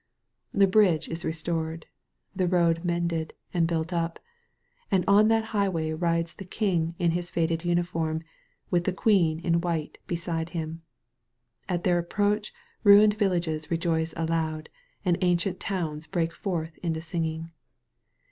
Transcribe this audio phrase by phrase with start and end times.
[0.51, 1.85] The bridge is restored,
[2.35, 4.17] the road mended and built up,
[4.89, 8.23] and on that highway rides the King in hb faded uniform
[8.71, 10.81] with the Queen in white beside him.
[11.69, 12.51] At their approach
[12.83, 14.69] ruined villages rejoice aloud
[15.05, 17.51] and ancient towns break forth into singing.